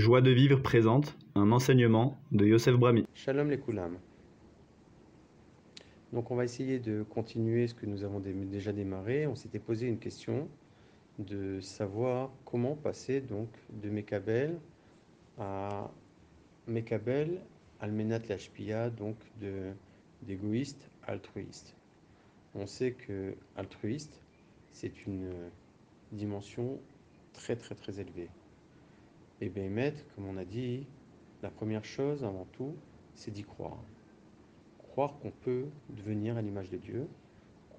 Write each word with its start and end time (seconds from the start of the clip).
Joie 0.00 0.22
de 0.22 0.30
vivre 0.30 0.62
présente 0.62 1.14
un 1.34 1.52
enseignement 1.52 2.18
de 2.32 2.46
Yosef 2.46 2.74
Brami. 2.74 3.04
Shalom 3.12 3.50
les 3.50 3.58
Koulam. 3.58 3.98
Donc 6.14 6.30
on 6.30 6.36
va 6.36 6.44
essayer 6.44 6.78
de 6.78 7.02
continuer 7.02 7.66
ce 7.66 7.74
que 7.74 7.84
nous 7.84 8.02
avons 8.02 8.18
déjà 8.18 8.72
démarré. 8.72 9.26
On 9.26 9.34
s'était 9.34 9.58
posé 9.58 9.86
une 9.88 9.98
question 9.98 10.48
de 11.18 11.60
savoir 11.60 12.30
comment 12.46 12.76
passer 12.76 13.20
donc 13.20 13.50
de 13.74 13.90
Mekabel 13.90 14.58
à 15.38 15.90
Mekabel 16.66 17.38
Almenat 17.80 18.20
Lashpia, 18.26 18.88
donc 18.88 19.16
d'égoïste 20.22 20.88
altruiste. 21.06 21.76
On 22.54 22.66
sait 22.66 22.92
que 22.92 23.34
altruiste, 23.54 24.22
c'est 24.72 25.06
une 25.06 25.30
dimension 26.10 26.78
très 27.34 27.54
très 27.54 27.74
très 27.74 28.00
élevée. 28.00 28.30
Et 29.40 29.48
Béhémet, 29.48 29.94
comme 30.14 30.26
on 30.26 30.36
a 30.36 30.44
dit, 30.44 30.86
la 31.42 31.50
première 31.50 31.84
chose 31.84 32.24
avant 32.24 32.46
tout, 32.52 32.74
c'est 33.14 33.30
d'y 33.30 33.44
croire. 33.44 33.82
Croire 34.78 35.18
qu'on 35.20 35.30
peut 35.30 35.66
devenir 35.88 36.36
à 36.36 36.42
l'image 36.42 36.70
de 36.70 36.76
Dieu, 36.76 37.08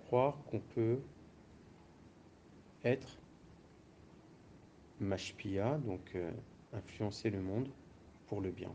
croire 0.05 0.37
qu'on 0.49 0.59
peut 0.59 0.99
être 2.83 3.19
mashpia, 4.99 5.77
donc 5.85 6.01
euh, 6.15 6.31
influencer 6.73 7.29
le 7.29 7.41
monde 7.41 7.69
pour 8.27 8.41
le 8.41 8.51
bien. 8.51 8.73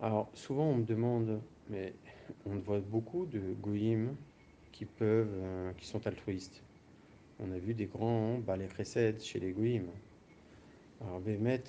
Alors 0.00 0.28
souvent 0.34 0.66
on 0.66 0.76
me 0.76 0.84
demande, 0.84 1.40
mais 1.70 1.94
on 2.44 2.56
voit 2.58 2.80
beaucoup 2.80 3.26
de 3.26 3.54
goïms 3.60 4.14
qui 4.72 4.84
peuvent, 4.84 5.28
euh, 5.32 5.72
qui 5.72 5.86
sont 5.86 6.06
altruistes. 6.06 6.62
On 7.40 7.50
a 7.50 7.58
vu 7.58 7.74
des 7.74 7.86
grands 7.86 8.38
balais 8.38 8.68
chez 9.18 9.40
les 9.40 9.52
goïms. 9.52 9.90
Alors 11.02 11.20
Bémet, 11.20 11.62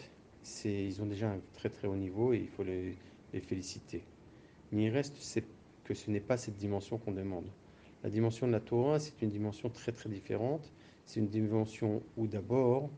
ils 0.64 1.02
ont 1.02 1.06
déjà 1.06 1.30
un 1.30 1.40
très 1.54 1.70
très 1.70 1.88
haut 1.88 1.96
niveau 1.96 2.34
et 2.34 2.38
il 2.38 2.48
faut 2.48 2.64
les, 2.64 2.96
féliciter. 3.42 4.04
Mais 4.72 4.86
il 4.86 4.90
reste 4.90 5.18
que 5.84 5.94
ce 5.94 6.10
n'est 6.10 6.22
pas 6.22 6.38
cette 6.38 6.56
dimension 6.56 6.98
qu'on 6.98 7.12
demande. 7.12 7.48
La 8.04 8.10
dimension 8.10 8.48
de 8.48 8.54
la 8.54 8.62
Torah, 8.62 9.00
c'est 9.00 9.22
une 9.22 9.30
dimension 9.30 9.70
très 9.70 9.92
très 9.92 10.10
différente. 10.10 10.72
C'est 11.06 11.20
une 11.20 11.28
dimension 11.28 12.02
où 12.16 12.28
d'abord 12.28 12.90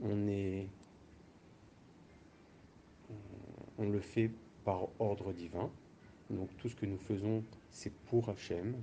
on 0.00 0.28
est, 0.28 0.66
on 3.78 3.88
le 3.88 4.00
fait 4.00 4.30
par 4.64 4.88
ordre 5.00 5.32
divin. 5.32 5.68
Donc 6.30 6.48
tout 6.58 6.68
ce 6.68 6.76
que 6.76 6.86
nous 6.86 6.98
faisons, 6.98 7.42
c'est 7.70 7.92
pour 8.06 8.28
Hachem. 8.28 8.76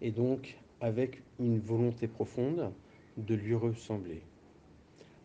Et 0.00 0.12
donc 0.12 0.56
avec 0.80 1.22
une 1.40 1.58
volonté 1.58 2.06
profonde 2.06 2.72
de 3.16 3.34
lui 3.34 3.54
ressembler. 3.54 4.22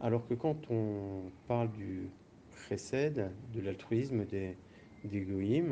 Alors 0.04 0.28
que 0.28 0.34
quand 0.34 0.72
on 0.72 1.32
parle 1.48 1.72
du 1.74 2.10
précède, 2.50 3.32
de 3.54 3.62
l'altruisme 3.62 4.26
des, 4.26 4.58
des 5.04 5.64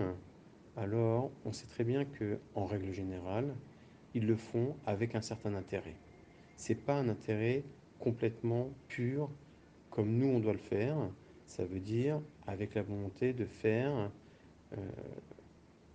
alors 0.78 1.32
on 1.46 1.52
sait 1.52 1.66
très 1.66 1.84
bien 1.84 2.06
que, 2.06 2.38
en 2.54 2.66
règle 2.66 2.94
générale, 2.94 3.56
ils 4.14 4.28
le 4.28 4.36
font 4.36 4.76
avec 4.86 5.16
un 5.16 5.22
certain 5.22 5.56
intérêt. 5.56 5.96
C'est 6.58 6.76
pas 6.76 6.94
un 6.94 7.10
intérêt 7.10 7.64
complètement 8.00 8.70
pur 8.88 9.32
comme 9.90 10.16
nous 10.16 10.28
on 10.28 10.40
doit 10.40 10.54
le 10.54 10.60
faire. 10.60 10.96
Ça 11.48 11.66
veut 11.66 11.80
dire 11.80 12.22
avec 12.46 12.76
la 12.76 12.84
volonté 12.84 13.34
de 13.34 13.46
faire 13.46 14.12
euh, 14.78 14.90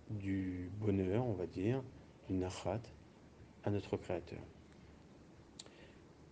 du 0.09 0.69
bonheur, 0.81 1.25
on 1.25 1.33
va 1.33 1.47
dire, 1.47 1.81
du 2.27 2.33
nachat 2.33 2.81
à 3.63 3.71
notre 3.71 3.95
Créateur. 3.95 4.41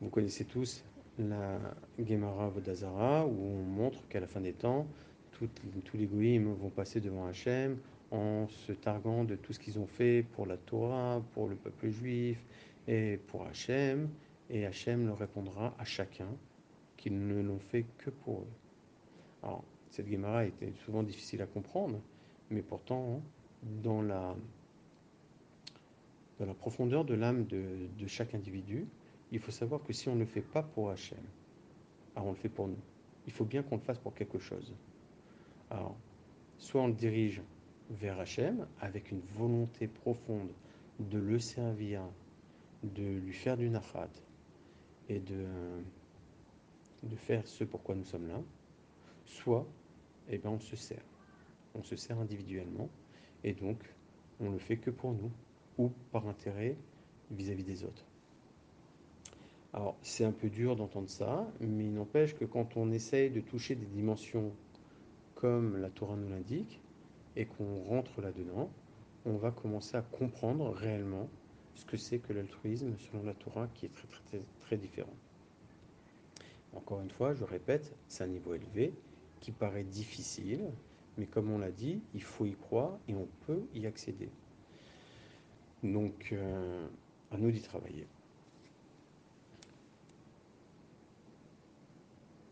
Vous 0.02 0.10
connaissez 0.10 0.44
tous 0.44 0.84
la 1.19 1.59
Gemara 2.00 2.50
Vodazara, 2.50 3.25
où 3.25 3.44
on 3.44 3.64
montre 3.64 4.08
qu'à 4.08 4.19
la 4.19 4.28
fin 4.28 4.42
des 4.42 4.53
temps, 4.53 4.88
tous 5.31 5.97
les 5.97 6.05
goïms 6.05 6.53
vont 6.53 6.70
passer 6.70 7.02
devant 7.02 7.28
Hachem 7.28 7.78
en 8.11 8.47
se 8.47 8.72
targuant 8.72 9.23
de 9.23 9.36
tout 9.36 9.53
ce 9.53 9.59
qu'ils 9.59 9.80
ont 9.80 9.88
fait 9.88 10.23
pour 10.33 10.45
la 10.45 10.58
Torah, 10.58 11.21
pour 11.33 11.48
le 11.48 11.55
peuple 11.55 11.89
juif 11.89 12.39
et 12.88 13.20
pour 13.27 13.45
Hachem. 13.45 14.10
Et 14.49 14.65
Hachem 14.65 15.08
leur 15.08 15.17
répondra 15.17 15.73
à 15.80 15.86
chacun 15.86 16.27
qu'ils 16.98 17.27
ne 17.27 17.42
l'ont 17.42 17.59
fait 17.59 17.86
que 17.98 18.09
pour 18.09 18.42
eux. 18.42 18.48
Alors, 19.42 19.64
cette 19.89 20.08
Gemara 20.08 20.45
était 20.45 20.71
souvent 20.86 21.04
difficile 21.04 21.42
à 21.42 21.45
comprendre, 21.45 21.99
mais 22.49 22.61
pourtant, 22.61 23.21
dans 23.83 24.02
la, 24.02 24.36
profondeur 26.59 27.05
de 27.05 27.14
l'âme 27.14 27.45
de 27.45 28.08
chaque 28.08 28.36
individu, 28.36 28.86
il 29.33 29.39
faut 29.39 29.52
savoir 29.52 29.82
que 29.83 29.92
si 29.94 30.08
on 30.10 30.14
ne 30.14 30.20
le 30.20 30.26
fait 30.27 30.42
pas 30.42 30.61
pour 30.61 30.92
Hachem, 30.92 31.17
alors 32.16 32.27
on 32.27 32.32
le 32.33 32.38
fait 32.38 32.49
pour 32.49 32.67
nous. 32.67 32.77
Il 33.26 33.33
faut 33.33 33.45
bien 33.45 33.64
qu'on 33.64 33.77
le 33.77 33.82
fasse 33.82 33.98
pour 33.98 34.14
quelque 34.14 34.38
chose. 34.38 34.76
Alors, 35.71 35.98
soit 36.60 36.82
on 36.82 36.88
le 36.88 36.94
dirige 36.94 37.42
vers 37.89 38.20
Hachem 38.20 38.67
avec 38.80 39.11
une 39.11 39.21
volonté 39.36 39.88
profonde 39.88 40.49
de 40.99 41.17
le 41.17 41.39
servir, 41.39 42.04
de 42.83 43.04
lui 43.04 43.33
faire 43.33 43.58
du 43.58 43.71
nachat 43.71 44.11
et 45.10 45.20
de, 45.20 45.48
faire 47.15 47.48
ce 47.48 47.64
pourquoi 47.64 47.95
nous 47.95 48.05
sommes 48.05 48.27
là, 48.27 48.39
soit 49.26 49.65
eh 50.30 50.38
bien, 50.38 50.52
on 50.52 50.60
se 50.60 50.76
sert. 50.76 51.04
On 51.73 51.82
se 51.82 51.95
sert 51.95 52.20
individuellement 52.20 52.88
et 53.44 53.54
donc 53.54 53.80
on 54.39 54.52
le 54.52 54.60
fait 54.60 54.77
que 54.77 54.92
pour 54.92 55.14
nous 55.14 55.32
ou 55.80 55.89
par 56.11 56.27
intérêt 56.27 56.77
vis 57.32 57.50
à 57.50 57.55
-vis 57.55 57.64
des 57.64 57.83
autres. 57.83 58.05
Alors, 59.73 59.98
c'est 60.02 60.23
un 60.23 60.32
peu 60.32 60.50
dur 60.50 60.76
d'entendre 60.76 61.10
ça, 61.10 61.48
mais 61.60 61.86
il 61.86 61.94
n'empêche 61.94 62.36
que 62.36 62.45
quand 62.45 62.78
on 62.78 62.92
essaye 62.92 63.32
de 63.32 63.42
toucher 63.42 63.76
des 63.76 63.88
dimensions 63.88 64.52
comme 65.36 65.78
la 65.78 65.89
Torah 65.89 66.16
nous 66.16 66.30
l'indique, 66.30 66.80
et 67.36 67.45
qu'on 67.45 67.82
rentre 67.83 68.22
là-dedans, 68.22 68.70
on 69.26 69.38
va 69.38 69.52
commencer 69.52 69.98
à 69.98 70.02
comprendre 70.02 70.70
réellement 70.72 71.30
ce 71.76 71.86
que 71.86 71.98
c'est 71.98 72.20
que 72.20 72.33
l'altruisme 72.33 72.95
selon 72.98 73.23
la 73.23 73.33
Torah 73.33 73.67
qui 73.73 73.86
est 73.86 73.94
très, 73.94 74.08
très, 74.08 74.42
très 74.62 74.78
différent. 74.78 75.16
Encore 76.76 77.02
une 77.02 77.10
fois, 77.10 77.33
je 77.33 77.44
répète, 77.44 77.95
c'est 78.08 78.23
un 78.23 78.28
niveau 78.28 78.54
élevé 78.54 78.94
qui 79.39 79.52
paraît 79.52 79.83
difficile, 79.83 80.72
mais 81.17 81.26
comme 81.26 81.52
on 81.52 81.60
l'a 81.60 81.72
dit, 81.72 82.02
il 82.14 82.23
faut 82.23 82.45
y 82.45 82.56
croire 82.56 82.98
et 83.08 83.16
on 83.16 83.28
peut 83.45 83.64
y 83.73 83.86
accéder. 83.86 84.30
Donc, 85.83 86.30
euh, 86.32 86.88
à 87.32 87.38
nous 87.38 87.52
d'y 87.52 87.62
travailler. 87.62 88.08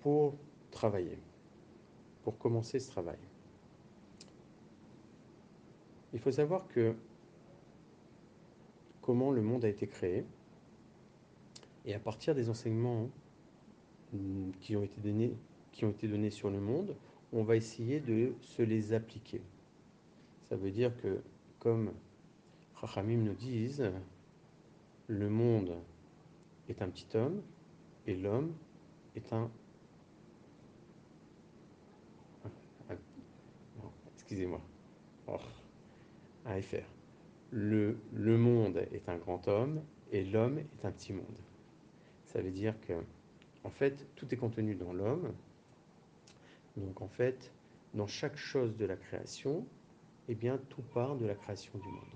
Pour 0.02 0.36
travailler, 0.72 1.18
pour 2.24 2.38
commencer 2.38 2.80
ce 2.80 2.90
travail. 2.92 3.18
Il 6.14 6.20
faut 6.20 6.32
savoir 6.32 6.68
que 6.68 6.94
comment 9.02 9.32
le 9.32 9.42
monde 9.42 9.66
a 9.66 9.70
été 9.70 9.88
créé, 9.88 10.26
et 11.86 11.94
à 11.94 12.00
partir 12.00 12.36
des 12.36 12.50
enseignements 12.50 13.10
hmm, 14.14 14.52
qui 14.60 14.76
ont 14.76 14.84
été 14.84 15.02
donnés, 15.02 15.36
qui 15.72 15.86
ont 15.86 15.90
été 15.90 16.08
donnés 16.08 16.30
sur 16.30 16.50
le 16.50 16.60
monde, 16.60 16.96
on 17.34 17.44
va 17.44 17.56
essayer 17.56 18.00
de 18.00 18.34
se 18.42 18.62
les 18.62 18.94
appliquer. 18.94 19.42
Ça 20.50 20.58
veut 20.58 20.72
dire 20.72 20.96
que, 20.98 21.22
comme 21.60 21.92
Rachamim 22.76 23.24
nous 23.24 23.34
disent, 23.34 23.90
le 25.08 25.30
monde 25.30 25.76
est 26.68 26.82
un 26.82 26.90
petit 26.90 27.08
homme 27.16 27.42
et 28.06 28.16
l'homme 28.16 28.54
est 29.16 29.32
un 29.34 29.50
excusez-moi, 34.32 34.62
oh, 35.28 35.36
à 36.46 36.62
FR. 36.62 36.88
Le, 37.52 37.98
le 38.14 38.38
monde 38.38 38.78
est 38.94 39.10
un 39.10 39.18
grand 39.18 39.46
homme 39.50 39.82
et 40.14 40.24
l'homme 40.24 40.58
est 40.58 40.86
un 40.86 40.92
petit 40.92 41.12
monde. 41.12 41.38
Ça 42.28 42.42
veut 42.42 42.52
dire 42.52 42.80
que, 42.88 42.94
en 43.66 43.70
fait, 43.70 44.08
tout 44.16 44.34
est 44.34 44.38
contenu 44.38 44.76
dans 44.76 44.94
l'homme. 44.94 45.34
Donc, 46.78 47.02
en 47.02 47.10
fait, 47.10 47.52
dans 47.94 48.08
chaque 48.08 48.38
chose 48.38 48.78
de 48.78 48.86
la 48.86 48.96
création, 48.96 49.66
eh 50.30 50.36
bien, 50.36 50.58
tout 50.70 50.84
part 50.94 51.18
de 51.18 51.26
la 51.26 51.36
création 51.36 51.78
du 51.78 51.90
monde. 51.90 52.16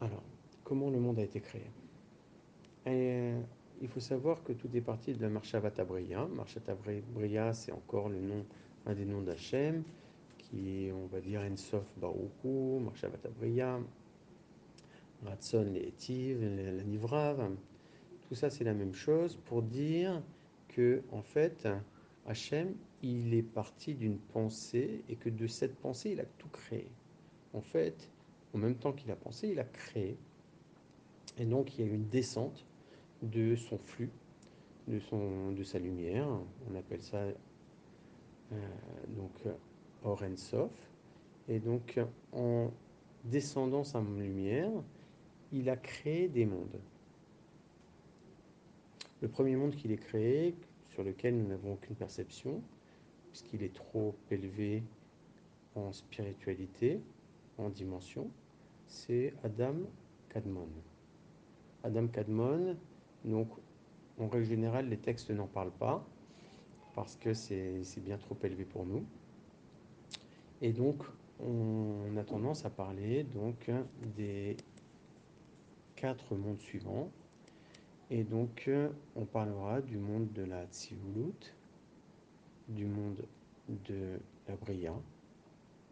Alors, 0.00 0.22
comment 0.64 0.88
le 0.88 1.00
monde 1.00 1.18
a 1.18 1.22
été 1.22 1.42
créé? 1.42 1.70
Il 3.80 3.88
faut 3.88 4.00
savoir 4.00 4.42
que 4.42 4.52
tout 4.52 4.68
est 4.74 4.80
parti 4.80 5.14
de 5.14 5.22
la 5.22 5.30
Marchavatabriya. 5.30 6.26
Marchavatabriya, 6.26 7.54
c'est 7.54 7.72
encore 7.72 8.08
le 8.08 8.20
nom, 8.20 8.44
un 8.86 8.94
des 8.94 9.06
noms 9.06 9.22
d'Hachem, 9.22 9.84
qui 10.38 10.86
est, 10.86 10.92
on 10.92 11.06
va 11.06 11.20
dire, 11.20 11.40
Ensof 11.40 11.86
Baruchu, 11.96 12.80
Marchavatabriya, 12.80 13.80
Ratson 15.24 15.64
Leetiv, 15.72 16.42
la 16.42 16.84
Nivrav. 16.84 17.50
Tout 18.28 18.34
ça, 18.34 18.50
c'est 18.50 18.64
la 18.64 18.74
même 18.74 18.94
chose 18.94 19.36
pour 19.46 19.62
dire 19.62 20.22
que, 20.68 21.02
en 21.10 21.22
fait, 21.22 21.66
Hachem, 22.26 22.74
il 23.02 23.32
est 23.32 23.42
parti 23.42 23.94
d'une 23.94 24.18
pensée 24.18 25.02
et 25.08 25.16
que 25.16 25.30
de 25.30 25.46
cette 25.46 25.76
pensée, 25.76 26.10
il 26.12 26.20
a 26.20 26.26
tout 26.38 26.48
créé. 26.48 26.90
En 27.54 27.62
fait, 27.62 28.10
en 28.52 28.58
même 28.58 28.74
temps 28.74 28.92
qu'il 28.92 29.10
a 29.10 29.16
pensé, 29.16 29.48
il 29.48 29.58
a 29.58 29.64
créé. 29.64 30.18
Et 31.38 31.46
donc, 31.46 31.78
il 31.78 31.86
y 31.86 31.88
a 31.88 31.90
une 31.90 32.08
descente 32.08 32.66
de 33.22 33.56
son 33.56 33.78
flux, 33.78 34.10
de, 34.88 34.98
son, 34.98 35.52
de 35.52 35.62
sa 35.62 35.78
lumière. 35.78 36.26
On 36.70 36.74
appelle 36.74 37.02
ça 37.02 37.18
euh, 37.18 38.56
donc 39.08 39.32
Orensof. 40.02 40.70
Et 41.48 41.58
donc 41.58 41.98
en 42.32 42.70
descendant 43.24 43.84
sa 43.84 44.00
lumière, 44.00 44.70
il 45.52 45.68
a 45.68 45.76
créé 45.76 46.28
des 46.28 46.46
mondes. 46.46 46.80
Le 49.20 49.28
premier 49.28 49.56
monde 49.56 49.74
qu'il 49.74 49.92
ait 49.92 49.98
créé, 49.98 50.54
sur 50.90 51.04
lequel 51.04 51.36
nous 51.36 51.46
n'avons 51.46 51.74
aucune 51.74 51.94
perception, 51.94 52.62
puisqu'il 53.30 53.62
est 53.62 53.74
trop 53.74 54.14
élevé 54.30 54.82
en 55.74 55.92
spiritualité, 55.92 57.00
en 57.58 57.68
dimension, 57.68 58.30
c'est 58.86 59.34
Adam 59.44 59.74
Kadmon. 60.30 60.68
Adam 61.84 62.08
Kadmon, 62.08 62.76
donc 63.24 63.48
en 64.18 64.28
règle 64.28 64.46
générale, 64.46 64.88
les 64.88 64.98
textes 64.98 65.30
n'en 65.30 65.46
parlent 65.46 65.70
pas, 65.72 66.06
parce 66.94 67.16
que 67.16 67.32
c'est 67.34 68.00
bien 68.04 68.18
trop 68.18 68.36
élevé 68.42 68.64
pour 68.64 68.84
nous. 68.84 69.04
Et 70.62 70.72
donc, 70.72 71.02
on 71.42 72.16
a 72.18 72.24
tendance 72.24 72.64
à 72.64 72.70
parler 72.70 73.24
donc 73.24 73.70
des 74.16 74.56
quatre 75.96 76.34
mondes 76.34 76.58
suivants. 76.58 77.10
Et 78.10 78.24
donc, 78.24 78.68
on 79.16 79.24
parlera 79.24 79.80
du 79.80 79.96
monde 79.96 80.32
de 80.32 80.42
la 80.42 80.66
Tsivulut, 80.66 81.54
du 82.68 82.84
monde 82.86 83.24
de 83.68 84.18
la 84.48 84.56
Bria, 84.56 84.94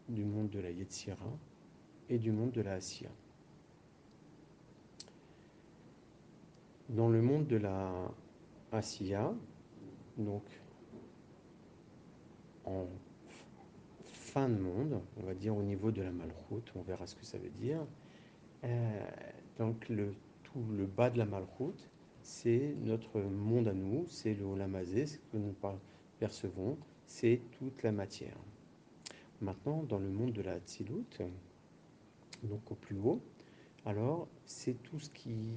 du 0.09 0.25
monde 0.25 0.49
de 0.49 0.59
la 0.59 0.69
Yetzira 0.69 1.31
et 2.09 2.17
du 2.17 2.31
monde 2.31 2.51
de 2.51 2.61
la 2.61 2.73
Asiya. 2.73 3.09
Dans 6.89 7.07
le 7.07 7.21
monde 7.21 7.45
de 7.45 7.57
la 7.57 7.91
Asiya, 8.71 9.31
donc 10.17 10.43
en 12.65 12.87
fin 14.03 14.49
de 14.49 14.57
monde, 14.57 14.99
on 15.17 15.23
va 15.23 15.35
dire 15.35 15.55
au 15.55 15.61
niveau 15.61 15.91
de 15.91 16.01
la 16.01 16.11
Malchut, 16.11 16.63
on 16.75 16.81
verra 16.81 17.05
ce 17.05 17.15
que 17.15 17.23
ça 17.23 17.37
veut 17.37 17.51
dire. 17.51 17.85
Euh, 18.63 19.07
donc 19.59 19.87
le, 19.87 20.15
tout 20.41 20.63
le 20.71 20.87
bas 20.87 21.11
de 21.11 21.19
la 21.19 21.25
Malchut, 21.25 21.77
c'est 22.23 22.73
notre 22.81 23.21
monde 23.21 23.67
à 23.67 23.73
nous, 23.73 24.05
c'est 24.07 24.33
le 24.33 24.45
Olamazé, 24.45 25.05
ce 25.05 25.17
que 25.31 25.37
nous 25.37 25.53
percevons, 26.17 26.75
c'est 27.05 27.39
toute 27.59 27.83
la 27.83 27.91
matière. 27.91 28.37
Maintenant, 29.41 29.83
dans 29.83 29.99
le 29.99 30.09
monde 30.09 30.33
de 30.33 30.41
la 30.41 30.59
Tzilut, 30.59 31.21
donc 32.43 32.71
au 32.71 32.75
plus 32.75 32.97
haut, 32.97 33.21
alors 33.85 34.27
c'est 34.45 34.81
tout 34.81 34.99
ce 34.99 35.11
qui 35.11 35.53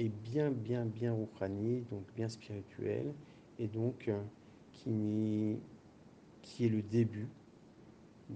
est 0.00 0.08
bien, 0.08 0.50
bien, 0.50 0.84
bien 0.86 1.12
Rouhani, 1.12 1.82
donc 1.90 2.04
bien 2.16 2.28
spirituel, 2.28 3.12
et 3.58 3.68
donc 3.68 4.08
euh, 4.08 4.22
qui, 4.72 5.56
qui 6.42 6.66
est 6.66 6.68
le 6.68 6.82
début 6.82 7.28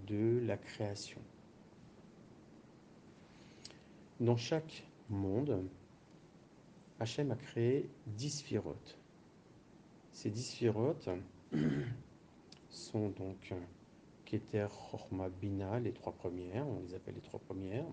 de 0.07 0.41
la 0.45 0.57
création. 0.57 1.21
Dans 4.21 4.37
chaque 4.37 4.85
monde, 5.09 5.65
Hachem 7.01 7.31
a 7.31 7.37
créé 7.37 7.89
dix 8.07 8.39
sphirotes. 8.39 8.99
Ces 10.13 10.31
dix 10.31 10.51
sphirotes 10.51 11.09
sont 12.71 13.09
donc 13.11 13.53
Keter, 14.25 14.69
Chorma, 14.71 15.29
Bina, 15.29 15.81
les 15.81 15.93
trois 15.93 16.13
premières, 16.13 16.67
on 16.67 16.81
les 16.81 16.95
appelle 16.95 17.15
les 17.15 17.21
trois 17.21 17.41
premières. 17.41 17.87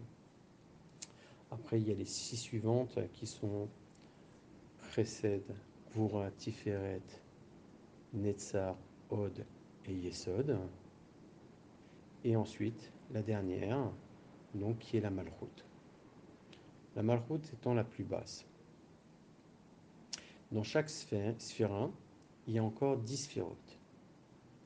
Après, 1.51 1.81
il 1.81 1.87
y 1.87 1.91
a 1.91 1.95
les 1.95 2.05
six 2.05 2.37
suivantes 2.37 2.97
qui 3.13 3.27
sont 3.27 3.67
Chesed, 4.93 5.43
Gvura, 5.93 6.31
Tiferet, 6.31 7.01
Netzar, 8.13 8.77
Od 9.09 9.45
et 9.85 9.93
Yesod. 9.93 10.57
Et 12.23 12.35
ensuite, 12.37 12.91
la 13.11 13.21
dernière, 13.21 13.91
donc 14.55 14.79
qui 14.79 14.97
est 14.97 15.01
la 15.01 15.09
Malchut. 15.09 15.65
La 16.95 17.03
Malchut 17.03 17.41
étant 17.53 17.73
la 17.73 17.83
plus 17.83 18.05
basse. 18.05 18.45
Dans 20.51 20.63
chaque 20.63 20.89
sphère, 20.89 21.35
sphérin, 21.37 21.91
il 22.47 22.53
y 22.53 22.59
a 22.59 22.63
encore 22.63 22.97
10 22.97 23.17
sphérotes. 23.17 23.79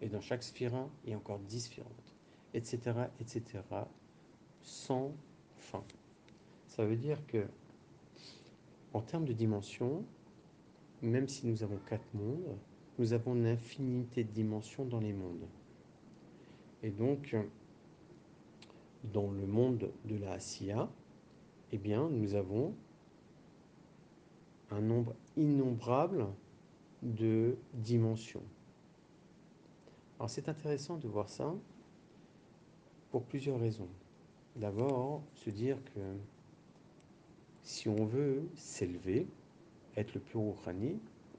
Et 0.01 0.09
dans 0.09 0.21
chaque 0.21 0.43
sphérin, 0.43 0.89
il 1.03 1.11
y 1.11 1.13
a 1.13 1.17
encore 1.17 1.39
10 1.39 1.61
sphérotes. 1.61 2.15
Etc., 2.53 2.79
etc., 3.19 3.43
sans 4.61 5.13
fin. 5.57 5.83
Ça 6.75 6.83
veut 6.83 6.97
dire 6.97 7.25
que, 7.27 7.47
en 8.91 8.99
termes 8.99 9.23
de 9.23 9.31
dimension, 9.31 10.03
même 11.01 11.29
si 11.29 11.47
nous 11.47 11.63
avons 11.63 11.79
quatre 11.87 12.13
mondes, 12.13 12.57
nous 12.99 13.13
avons 13.13 13.33
une 13.33 13.45
infinité 13.45 14.25
de 14.25 14.31
dimensions 14.31 14.83
dans 14.83 14.99
les 14.99 15.13
mondes. 15.13 15.47
Et 16.83 16.89
donc, 16.89 17.33
dans 19.05 19.31
le 19.31 19.45
monde 19.45 19.89
de 20.03 20.17
la 20.17 20.33
Asiya, 20.33 20.89
eh 21.71 21.77
bien, 21.77 22.09
nous 22.09 22.35
avons 22.35 22.73
un 24.69 24.81
nombre 24.81 25.15
innombrable 25.37 26.27
de 27.01 27.55
dimensions. 27.75 28.43
Alors 30.19 30.29
c'est 30.29 30.49
intéressant 30.49 30.97
de 30.97 31.07
voir 31.07 31.29
ça 31.29 31.55
pour 33.11 33.23
plusieurs 33.23 33.61
raisons. 33.61 33.87
D'abord, 34.57 35.23
se 35.35 35.49
dire 35.49 35.77
que 35.93 36.01
si 37.65 37.89
on 37.89 38.05
veut 38.05 38.47
s'élever, 38.55 39.27
être 39.97 40.13
le 40.13 40.21
plus 40.21 40.37
haut 40.37 40.55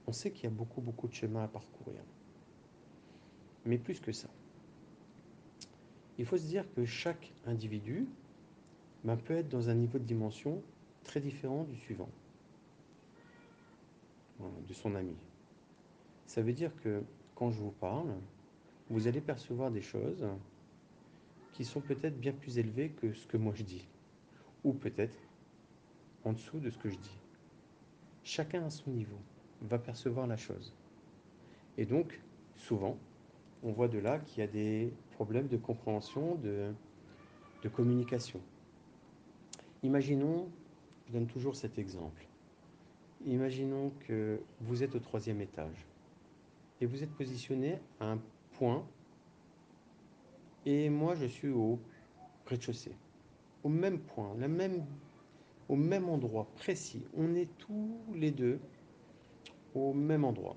on 0.05 0.11
sait 0.11 0.31
qu'il 0.31 0.43
y 0.43 0.47
a 0.47 0.51
beaucoup, 0.51 0.81
beaucoup 0.81 1.07
de 1.07 1.13
chemins 1.13 1.43
à 1.43 1.47
parcourir. 1.47 1.99
Mais 3.65 3.77
plus 3.77 3.99
que 3.99 4.11
ça, 4.11 4.29
il 6.17 6.25
faut 6.25 6.37
se 6.37 6.45
dire 6.45 6.65
que 6.75 6.85
chaque 6.85 7.33
individu 7.45 8.07
ben, 9.03 9.15
peut 9.15 9.35
être 9.35 9.49
dans 9.49 9.69
un 9.69 9.73
niveau 9.73 9.99
de 9.99 10.03
dimension 10.03 10.61
très 11.03 11.21
différent 11.21 11.63
du 11.63 11.77
suivant 11.77 12.09
de 14.67 14.73
son 14.73 14.95
ami. 14.95 15.15
Ça 16.25 16.41
veut 16.41 16.53
dire 16.53 16.71
que 16.83 17.01
quand 17.35 17.51
je 17.51 17.59
vous 17.59 17.71
parle, 17.71 18.13
vous 18.89 19.07
allez 19.07 19.21
percevoir 19.21 19.71
des 19.71 19.81
choses 19.81 20.25
qui 21.53 21.65
sont 21.65 21.81
peut-être 21.81 22.19
bien 22.19 22.33
plus 22.33 22.59
élevées 22.59 22.89
que 22.89 23.13
ce 23.13 23.25
que 23.25 23.37
moi 23.37 23.53
je 23.55 23.63
dis, 23.63 23.87
ou 24.63 24.73
peut-être 24.73 25.17
en 26.23 26.33
dessous 26.33 26.59
de 26.59 26.69
ce 26.69 26.77
que 26.77 26.89
je 26.89 26.97
dis. 26.97 27.19
Chacun 28.23 28.63
à 28.63 28.69
son 28.69 28.91
niveau 28.91 29.17
va 29.61 29.79
percevoir 29.79 30.27
la 30.27 30.37
chose. 30.37 30.73
Et 31.77 31.85
donc, 31.85 32.19
souvent, 32.55 32.97
on 33.63 33.71
voit 33.71 33.87
de 33.87 33.99
là 33.99 34.19
qu'il 34.19 34.39
y 34.39 34.41
a 34.43 34.47
des 34.47 34.93
problèmes 35.11 35.47
de 35.47 35.57
compréhension, 35.57 36.35
de, 36.35 36.73
communication. 37.73 38.39
Imaginons, 39.83 40.47
je 41.07 41.11
donne 41.11 41.27
toujours 41.27 41.57
cet 41.57 41.77
exemple. 41.77 42.25
Imaginons 43.25 43.91
que 44.07 44.39
vous 44.61 44.83
êtes 44.83 44.95
au 44.95 44.99
troisième 44.99 45.41
étage 45.41 45.85
et 46.79 46.85
vous 46.85 47.03
êtes 47.03 47.11
positionné 47.11 47.77
à 47.99 48.11
un 48.11 48.19
point 48.53 48.85
et 50.65 50.89
moi 50.89 51.15
je 51.15 51.25
suis 51.25 51.49
au 51.49 51.77
rez-de-chaussée, 52.45 52.95
au 53.63 53.69
même 53.69 53.99
point, 53.99 54.33
la 54.37 54.47
même, 54.47 54.85
au 55.69 55.75
même 55.75 56.09
endroit 56.09 56.47
précis. 56.55 57.03
On 57.15 57.35
est 57.35 57.49
tous 57.57 57.97
les 58.13 58.31
deux 58.31 58.59
au 59.75 59.93
même 59.93 60.23
endroit. 60.23 60.55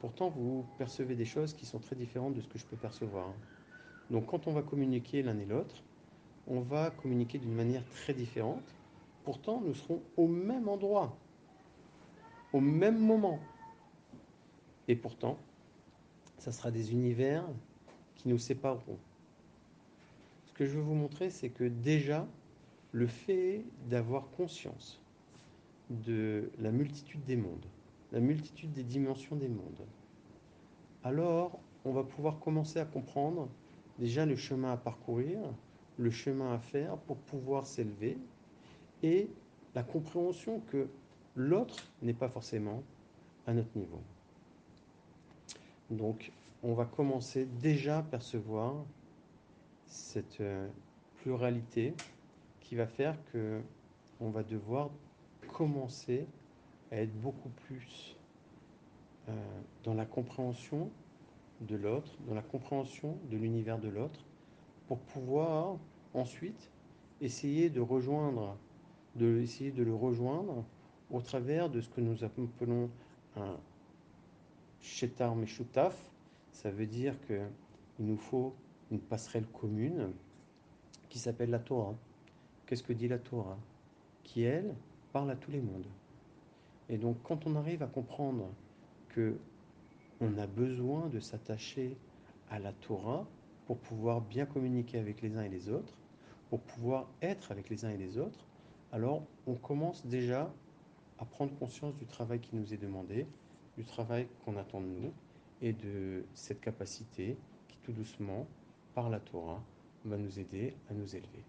Pourtant, 0.00 0.28
vous 0.28 0.64
percevez 0.78 1.14
des 1.14 1.24
choses 1.24 1.54
qui 1.54 1.66
sont 1.66 1.78
très 1.78 1.96
différentes 1.96 2.34
de 2.34 2.40
ce 2.40 2.48
que 2.48 2.58
je 2.58 2.66
peux 2.66 2.76
percevoir. 2.76 3.32
Donc 4.10 4.26
quand 4.26 4.46
on 4.46 4.52
va 4.52 4.62
communiquer 4.62 5.22
l'un 5.22 5.38
et 5.38 5.46
l'autre, 5.46 5.82
on 6.46 6.60
va 6.60 6.90
communiquer 6.90 7.38
d'une 7.38 7.54
manière 7.54 7.84
très 7.86 8.14
différente 8.14 8.76
Pourtant, 9.26 9.60
nous 9.60 9.74
serons 9.74 10.00
au 10.16 10.28
même 10.28 10.68
endroit, 10.68 11.18
au 12.52 12.60
même 12.60 12.96
moment. 12.96 13.40
Et 14.86 14.94
pourtant, 14.94 15.36
ça 16.38 16.52
sera 16.52 16.70
des 16.70 16.92
univers 16.92 17.44
qui 18.14 18.28
nous 18.28 18.38
sépareront. 18.38 18.98
Ce 20.46 20.52
que 20.52 20.64
je 20.64 20.76
veux 20.76 20.80
vous 20.80 20.94
montrer, 20.94 21.30
c'est 21.30 21.48
que 21.48 21.64
déjà, 21.64 22.24
le 22.96 23.06
fait 23.06 23.62
d'avoir 23.90 24.30
conscience 24.30 25.02
de 25.90 26.50
la 26.58 26.70
multitude 26.70 27.22
des 27.24 27.36
mondes, 27.36 27.66
la 28.10 28.20
multitude 28.20 28.72
des 28.72 28.84
dimensions 28.84 29.36
des 29.36 29.50
mondes, 29.50 29.84
alors 31.04 31.60
on 31.84 31.92
va 31.92 32.04
pouvoir 32.04 32.38
commencer 32.38 32.78
à 32.78 32.86
comprendre 32.86 33.50
déjà 33.98 34.24
le 34.24 34.34
chemin 34.34 34.72
à 34.72 34.78
parcourir, 34.78 35.38
le 35.98 36.10
chemin 36.10 36.54
à 36.54 36.58
faire 36.58 36.96
pour 36.96 37.18
pouvoir 37.18 37.66
s'élever 37.66 38.16
et 39.02 39.28
la 39.74 39.82
compréhension 39.82 40.60
que 40.60 40.88
l'autre 41.34 41.92
n'est 42.00 42.14
pas 42.14 42.30
forcément 42.30 42.82
à 43.46 43.52
notre 43.52 43.76
niveau. 43.76 44.00
Donc, 45.90 46.32
on 46.62 46.72
va 46.72 46.86
commencer 46.86 47.44
déjà 47.60 47.98
à 47.98 48.02
percevoir 48.02 48.74
cette 49.84 50.40
euh, 50.40 50.66
pluralité 51.18 51.92
qui 52.66 52.74
va 52.74 52.86
faire 52.86 53.16
que 53.32 53.60
on 54.20 54.30
va 54.30 54.42
devoir 54.42 54.90
commencer 55.52 56.26
à 56.90 56.96
être 56.96 57.14
beaucoup 57.20 57.48
plus 57.48 58.16
euh, 59.28 59.32
dans 59.84 59.94
la 59.94 60.04
compréhension 60.04 60.90
de 61.60 61.76
l'autre, 61.76 62.10
dans 62.26 62.34
la 62.34 62.42
compréhension 62.42 63.16
de 63.30 63.36
l'univers 63.36 63.78
de 63.78 63.88
l'autre, 63.88 64.20
pour 64.88 64.98
pouvoir 64.98 65.76
ensuite 66.12 66.70
essayer 67.20 67.70
de 67.70 67.80
rejoindre, 67.80 68.56
de 69.14 69.38
essayer 69.38 69.70
de 69.70 69.84
le 69.84 69.94
rejoindre 69.94 70.64
au 71.12 71.20
travers 71.20 71.70
de 71.70 71.80
ce 71.80 71.88
que 71.88 72.00
nous 72.00 72.24
appelons 72.24 72.90
un 73.36 73.56
shetar 74.80 75.36
meshutaf. 75.36 75.96
Ça 76.50 76.70
veut 76.70 76.86
dire 76.86 77.14
qu'il 77.26 77.46
nous 78.00 78.16
faut 78.16 78.54
une 78.90 79.00
passerelle 79.00 79.46
commune 79.46 80.12
qui 81.08 81.20
s'appelle 81.20 81.50
la 81.50 81.60
Torah. 81.60 81.94
Qu'est-ce 82.66 82.82
que 82.82 82.92
dit 82.92 83.06
la 83.06 83.18
Torah 83.18 83.58
Qui, 84.24 84.42
elle, 84.42 84.74
parle 85.12 85.30
à 85.30 85.36
tous 85.36 85.52
les 85.52 85.60
mondes. 85.60 85.86
Et 86.88 86.98
donc, 86.98 87.16
quand 87.22 87.46
on 87.46 87.54
arrive 87.54 87.82
à 87.82 87.86
comprendre 87.86 88.48
que 89.08 89.36
on 90.20 90.36
a 90.38 90.46
besoin 90.46 91.08
de 91.08 91.20
s'attacher 91.20 91.96
à 92.50 92.58
la 92.58 92.72
Torah 92.72 93.26
pour 93.66 93.78
pouvoir 93.78 94.20
bien 94.20 94.46
communiquer 94.46 94.98
avec 94.98 95.20
les 95.20 95.36
uns 95.36 95.42
et 95.42 95.48
les 95.48 95.68
autres, 95.68 95.94
pour 96.50 96.60
pouvoir 96.60 97.06
être 97.22 97.52
avec 97.52 97.68
les 97.68 97.84
uns 97.84 97.90
et 97.90 97.96
les 97.96 98.18
autres, 98.18 98.46
alors 98.92 99.22
on 99.46 99.54
commence 99.54 100.06
déjà 100.06 100.52
à 101.18 101.24
prendre 101.24 101.54
conscience 101.58 101.94
du 101.96 102.06
travail 102.06 102.40
qui 102.40 102.56
nous 102.56 102.72
est 102.72 102.78
demandé, 102.78 103.26
du 103.76 103.84
travail 103.84 104.26
qu'on 104.44 104.56
attend 104.56 104.80
de 104.80 104.86
nous 104.86 105.12
et 105.62 105.72
de 105.72 106.24
cette 106.34 106.60
capacité 106.60 107.36
qui 107.68 107.76
tout 107.78 107.92
doucement, 107.92 108.46
par 108.94 109.10
la 109.10 109.20
Torah, 109.20 109.62
va 110.04 110.16
nous 110.16 110.38
aider 110.38 110.74
à 110.90 110.94
nous 110.94 111.14
élever. 111.14 111.44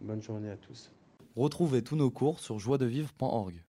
Bonne 0.00 0.22
journée 0.22 0.50
à 0.50 0.56
tous. 0.56 0.90
Retrouvez 1.36 1.82
tous 1.82 1.96
nos 1.96 2.10
cours 2.10 2.40
sur 2.40 2.58
joiedevivre.org. 2.58 3.62